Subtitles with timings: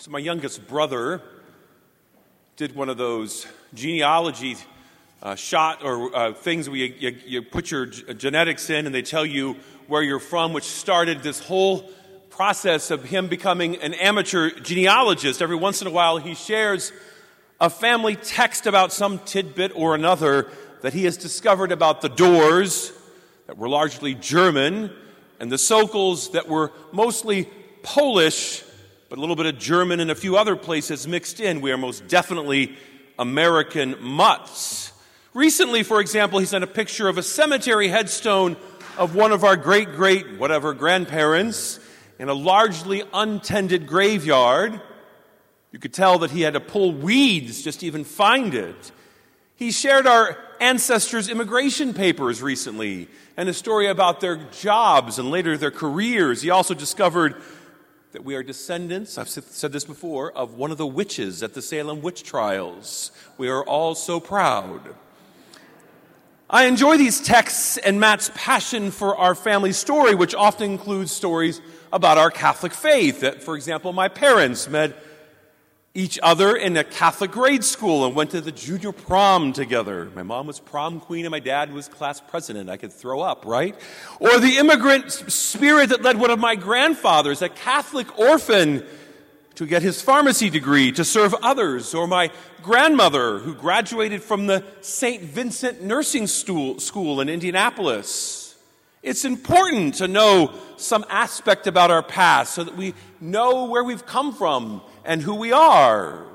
[0.00, 1.20] So, my youngest brother
[2.54, 4.56] did one of those genealogy
[5.24, 8.94] uh, shot or uh, things where you, you, you put your g- genetics in and
[8.94, 9.56] they tell you
[9.88, 11.80] where you're from, which started this whole
[12.30, 15.42] process of him becoming an amateur genealogist.
[15.42, 16.92] Every once in a while, he shares
[17.60, 20.48] a family text about some tidbit or another
[20.82, 22.92] that he has discovered about the Doors
[23.48, 24.92] that were largely German
[25.40, 27.50] and the Sokals that were mostly
[27.82, 28.62] Polish,
[29.08, 31.60] but a little bit of German and a few other places mixed in.
[31.60, 32.76] We are most definitely
[33.18, 34.92] American mutts.
[35.32, 38.56] Recently, for example, he sent a picture of a cemetery headstone
[38.98, 41.80] of one of our great great whatever grandparents
[42.18, 44.80] in a largely untended graveyard.
[45.72, 48.92] You could tell that he had to pull weeds just to even find it.
[49.54, 55.56] He shared our ancestors' immigration papers recently and a story about their jobs and later
[55.56, 56.42] their careers.
[56.42, 57.36] He also discovered
[58.12, 61.60] that we are descendants, I've said this before, of one of the witches at the
[61.60, 63.12] Salem witch trials.
[63.36, 64.80] We are all so proud.
[66.48, 71.60] I enjoy these texts and Matt's passion for our family story, which often includes stories
[71.92, 73.20] about our Catholic faith.
[73.20, 74.96] That, for example, my parents met
[75.94, 80.10] each other in a Catholic grade school and went to the junior prom together.
[80.14, 82.70] My mom was prom queen and my dad was class president.
[82.70, 83.74] I could throw up, right?
[84.20, 88.84] Or the immigrant spirit that led one of my grandfathers, a Catholic orphan,
[89.56, 92.30] to get his pharmacy degree to serve others, or my
[92.62, 95.20] grandmother who graduated from the St.
[95.20, 98.56] Vincent Nursing School in Indianapolis.
[99.02, 104.06] It's important to know some aspect about our past so that we know where we've
[104.06, 106.26] come from and who we are.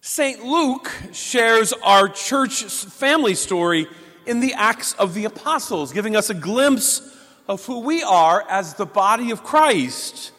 [0.00, 0.42] St.
[0.42, 3.86] Luke shares our church family story
[4.24, 7.02] in the Acts of the Apostles, giving us a glimpse
[7.46, 10.32] of who we are as the body of Christ.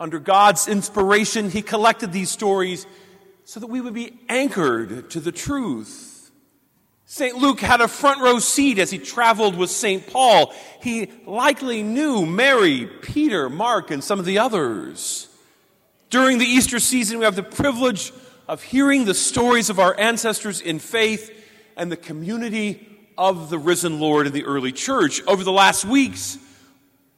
[0.00, 2.84] Under God's inspiration, He collected these stories
[3.44, 6.32] so that we would be anchored to the truth.
[7.04, 7.36] St.
[7.36, 10.06] Luke had a front row seat as he traveled with St.
[10.06, 10.52] Paul.
[10.80, 15.28] He likely knew Mary, Peter, Mark, and some of the others.
[16.12, 18.12] During the Easter season, we have the privilege
[18.46, 21.30] of hearing the stories of our ancestors in faith
[21.74, 22.86] and the community
[23.16, 25.22] of the risen Lord in the early church.
[25.26, 26.36] Over the last weeks,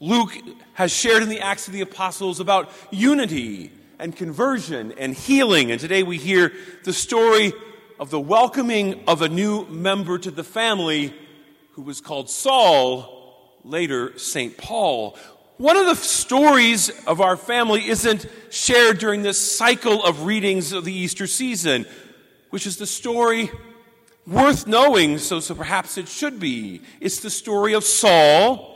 [0.00, 0.36] Luke
[0.72, 3.70] has shared in the Acts of the Apostles about unity
[4.00, 5.70] and conversion and healing.
[5.70, 6.52] And today we hear
[6.82, 7.52] the story
[8.00, 11.14] of the welcoming of a new member to the family
[11.74, 14.58] who was called Saul, later St.
[14.58, 15.16] Paul.
[15.60, 20.86] One of the stories of our family isn't shared during this cycle of readings of
[20.86, 21.84] the Easter season,
[22.48, 23.50] which is the story
[24.26, 26.80] worth knowing, so, so perhaps it should be.
[26.98, 28.74] It's the story of Saul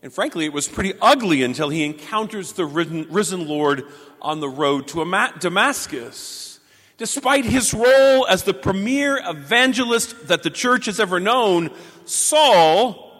[0.00, 3.84] and frankly, it was pretty ugly until he encounters the risen Lord
[4.20, 6.60] on the road to Damascus.
[6.98, 11.70] Despite his role as the premier evangelist that the church has ever known,
[12.04, 13.11] Saul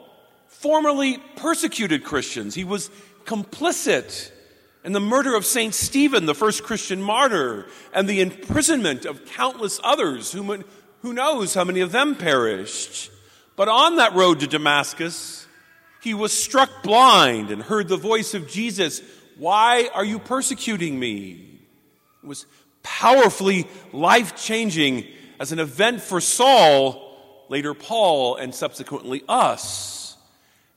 [0.63, 2.55] formerly persecuted Christians.
[2.55, 2.89] He was
[3.25, 4.31] complicit
[4.85, 5.75] in the murder of St.
[5.75, 10.65] Stephen, the first Christian martyr, and the imprisonment of countless others, who,
[11.03, 13.11] who knows how many of them perished.
[13.57, 15.47] But on that road to Damascus,
[16.01, 19.03] he was struck blind and heard the voice of Jesus,
[19.37, 21.61] Why are you persecuting me?
[22.23, 22.47] It was
[22.83, 25.07] powerfully life changing
[25.39, 30.02] as an event for Saul, later Paul, and subsequently us.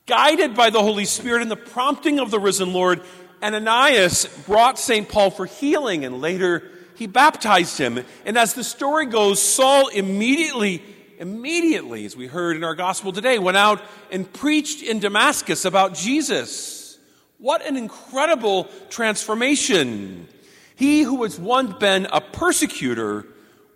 [0.06, 3.02] Guided by the Holy Spirit and the prompting of the risen Lord,
[3.42, 5.10] Ananias brought St.
[5.10, 6.64] Paul for healing and later
[6.96, 8.04] he baptized him.
[8.26, 10.84] And as the story goes, Saul immediately
[11.20, 15.94] immediately, as we heard in our gospel today, went out and preached in Damascus about
[15.94, 16.98] Jesus.
[17.38, 20.28] What an incredible transformation.
[20.76, 23.26] He who was once been a persecutor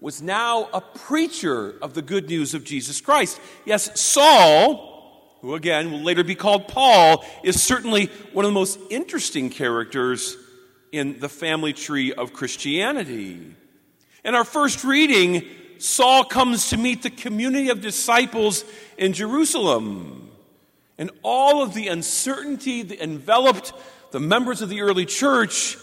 [0.01, 3.39] was now a preacher of the good news of Jesus Christ.
[3.65, 4.88] Yes, Saul,
[5.41, 10.37] who again will later be called Paul, is certainly one of the most interesting characters
[10.91, 13.55] in the family tree of Christianity.
[14.25, 15.45] In our first reading,
[15.77, 18.65] Saul comes to meet the community of disciples
[18.97, 20.29] in Jerusalem.
[20.97, 23.71] And all of the uncertainty that enveloped
[24.11, 25.77] the members of the early church,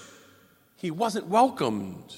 [0.77, 2.15] he wasn't welcomed.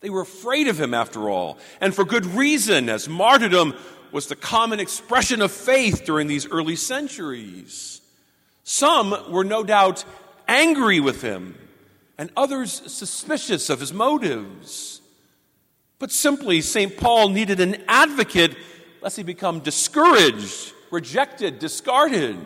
[0.00, 3.74] They were afraid of him after all, and for good reason, as martyrdom
[4.12, 8.00] was the common expression of faith during these early centuries.
[8.64, 10.04] Some were no doubt
[10.46, 11.56] angry with him,
[12.16, 15.00] and others suspicious of his motives.
[15.98, 16.96] But simply, St.
[16.96, 18.56] Paul needed an advocate
[19.00, 22.36] lest he become discouraged, rejected, discarded.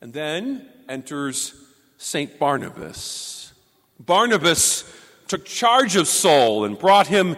[0.00, 1.54] And then enters
[1.96, 2.38] St.
[2.38, 3.52] Barnabas.
[3.98, 4.84] Barnabas
[5.28, 7.36] took charge of Saul and brought him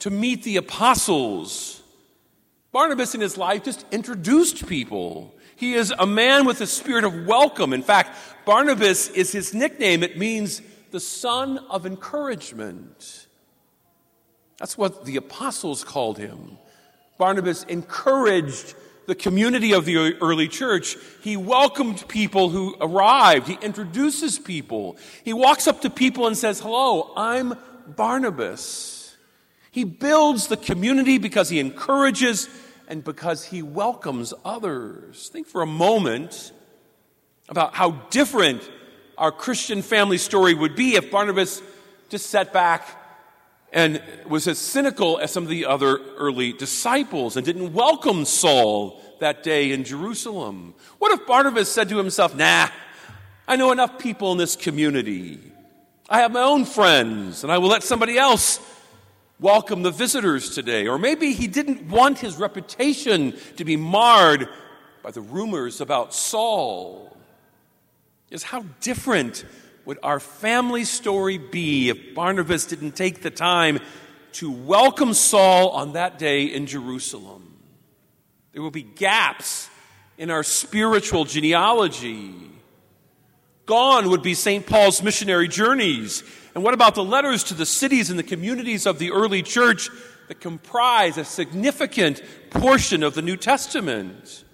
[0.00, 1.82] to meet the apostles.
[2.74, 5.32] Barnabas in his life just introduced people.
[5.54, 7.72] He is a man with a spirit of welcome.
[7.72, 10.02] In fact, Barnabas is his nickname.
[10.02, 10.60] It means
[10.90, 13.28] the son of encouragement.
[14.58, 16.58] That's what the apostles called him.
[17.16, 18.74] Barnabas encouraged
[19.06, 20.96] the community of the early church.
[21.22, 23.46] He welcomed people who arrived.
[23.46, 24.96] He introduces people.
[25.22, 27.54] He walks up to people and says, Hello, I'm
[27.86, 28.93] Barnabas.
[29.74, 32.48] He builds the community because he encourages
[32.86, 35.28] and because he welcomes others.
[35.30, 36.52] Think for a moment
[37.48, 38.62] about how different
[39.18, 41.60] our Christian family story would be if Barnabas
[42.08, 42.86] just sat back
[43.72, 49.02] and was as cynical as some of the other early disciples and didn't welcome Saul
[49.18, 50.74] that day in Jerusalem.
[51.00, 52.68] What if Barnabas said to himself, Nah,
[53.48, 55.40] I know enough people in this community.
[56.08, 58.60] I have my own friends, and I will let somebody else
[59.44, 60.88] welcome the visitors today.
[60.88, 64.48] Or maybe he didn't want his reputation to be marred
[65.02, 67.14] by the rumors about Saul.
[68.30, 69.44] Is how different
[69.84, 73.80] would our family story be if Barnabas didn't take the time
[74.32, 77.54] to welcome Saul on that day in Jerusalem?
[78.54, 79.68] There will be gaps
[80.16, 82.32] in our spiritual genealogy.
[83.66, 84.66] Gone would be St.
[84.66, 86.22] Paul's missionary journeys
[86.54, 89.90] and what about the letters to the cities and the communities of the early church
[90.28, 94.44] that comprise a significant portion of the New Testament?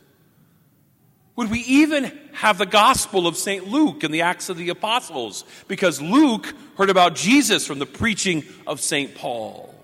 [1.37, 3.69] Would we even have the Gospel of St.
[3.69, 5.44] Luke and the Acts of the Apostles?
[5.69, 9.14] Because Luke heard about Jesus from the preaching of St.
[9.14, 9.75] Paul.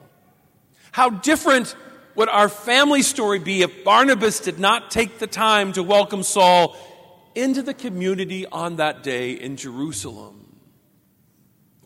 [0.93, 1.77] How different
[2.15, 6.77] would our family story be if Barnabas did not take the time to welcome Saul
[7.35, 10.46] into the community on that day in Jerusalem?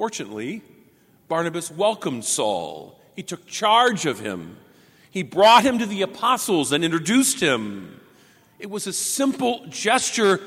[0.01, 0.63] Fortunately,
[1.29, 2.99] Barnabas welcomed Saul.
[3.17, 4.57] He took charge of him.
[5.11, 8.01] He brought him to the apostles and introduced him.
[8.59, 10.41] It was a simple gesture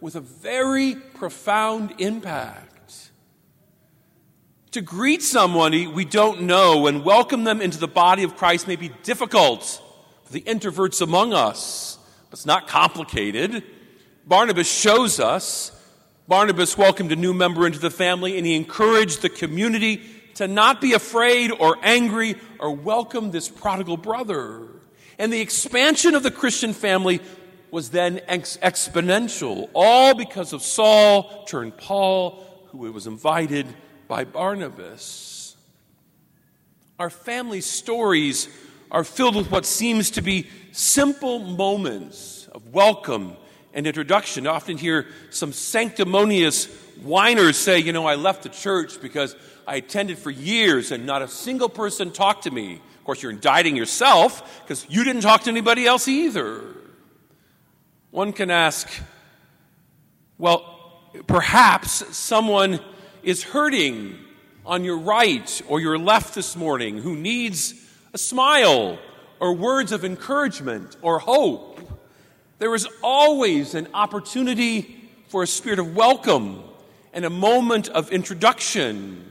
[0.00, 3.12] with a very profound impact.
[4.72, 8.74] To greet someone we don't know and welcome them into the body of Christ may
[8.74, 9.80] be difficult
[10.24, 11.96] for the introverts among us,
[12.28, 13.62] but it's not complicated.
[14.26, 15.79] Barnabas shows us
[16.28, 20.02] Barnabas welcomed a new member into the family and he encouraged the community
[20.34, 24.68] to not be afraid or angry or welcome this prodigal brother.
[25.18, 27.20] And the expansion of the Christian family
[27.70, 33.66] was then ex- exponential, all because of Saul turned Paul, who was invited
[34.08, 35.56] by Barnabas.
[36.98, 38.48] Our family stories
[38.90, 43.36] are filled with what seems to be simple moments of welcome
[43.72, 44.46] and introduction.
[44.46, 46.66] I often hear some sanctimonious
[47.02, 49.36] whiners say, you know, I left the church because
[49.66, 52.74] I attended for years and not a single person talked to me.
[52.74, 56.62] Of course, you're indicting yourself because you didn't talk to anybody else either.
[58.10, 58.88] One can ask,
[60.36, 62.80] well, perhaps someone
[63.22, 64.18] is hurting
[64.66, 67.74] on your right or your left this morning who needs
[68.12, 68.98] a smile
[69.38, 71.69] or words of encouragement or hope.
[72.60, 76.62] There is always an opportunity for a spirit of welcome
[77.14, 79.24] and a moment of introduction.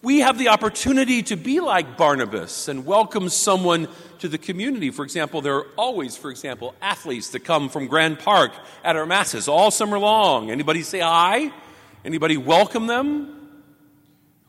[0.00, 3.86] We have the opportunity to be like Barnabas and welcome someone
[4.20, 4.90] to the community.
[4.90, 9.04] For example, there are always, for example, athletes that come from Grand Park at our
[9.04, 10.50] masses all summer long.
[10.50, 11.52] Anybody say hi?
[12.02, 13.60] Anybody welcome them?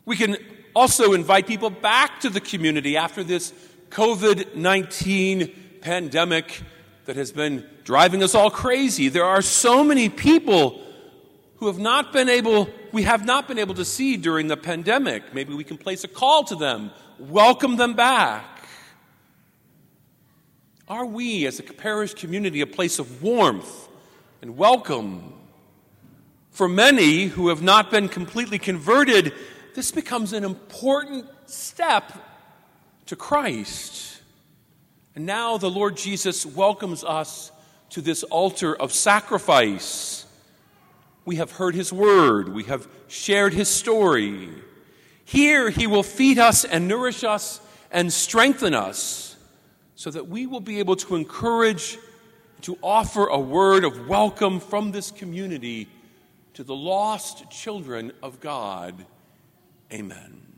[0.06, 0.38] We can
[0.74, 3.52] also invite people back to the community after this
[3.90, 6.62] COVID 19 pandemic
[7.06, 9.10] that has been driving us all crazy.
[9.10, 10.82] There are so many people
[11.56, 15.34] who have not been able, we have not been able to see during the pandemic.
[15.34, 18.68] Maybe we can place a call to them, welcome them back.
[20.88, 23.88] Are we, as a parish community, a place of warmth
[24.42, 25.34] and welcome?
[26.50, 29.34] For many who have not been completely converted,
[29.74, 32.12] this becomes an important step
[33.06, 34.11] to Christ.
[35.16, 37.52] And now the Lord Jesus welcomes us
[37.92, 40.26] to this altar of sacrifice.
[41.26, 44.50] We have heard his word, we have shared his story.
[45.26, 49.36] Here he will feed us and nourish us and strengthen us
[49.96, 51.98] so that we will be able to encourage,
[52.62, 55.88] to offer a word of welcome from this community
[56.54, 59.06] to the lost children of God.
[59.94, 60.51] Amen.